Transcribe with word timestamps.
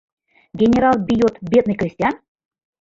—Генерал 0.59 0.95
бийот 1.07 1.35
бедный 1.51 1.77
крестьян? 1.79 2.15